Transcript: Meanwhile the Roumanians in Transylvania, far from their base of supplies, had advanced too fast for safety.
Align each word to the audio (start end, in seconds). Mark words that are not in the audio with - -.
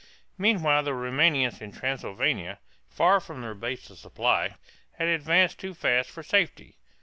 Meanwhile 0.35 0.81
the 0.81 0.95
Roumanians 0.95 1.61
in 1.61 1.71
Transylvania, 1.71 2.57
far 2.89 3.19
from 3.19 3.41
their 3.41 3.53
base 3.53 3.87
of 3.91 3.99
supplies, 3.99 4.53
had 4.93 5.07
advanced 5.07 5.59
too 5.59 5.75
fast 5.75 6.09
for 6.09 6.23
safety. 6.23 6.79